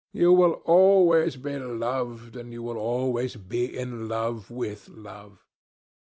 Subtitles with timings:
[0.13, 5.45] You will always be loved, and you will always be in love with love.